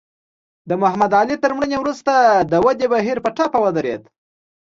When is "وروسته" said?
1.79-2.13